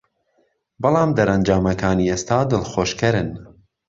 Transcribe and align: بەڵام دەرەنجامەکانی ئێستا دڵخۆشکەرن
بەڵام 0.81 1.09
دەرەنجامەکانی 1.17 2.09
ئێستا 2.11 2.39
دڵخۆشکەرن 2.51 3.29